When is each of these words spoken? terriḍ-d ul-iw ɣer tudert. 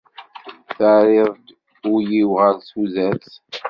terriḍ-d 0.77 1.47
ul-iw 1.93 2.29
ɣer 2.41 2.55
tudert. 2.69 3.33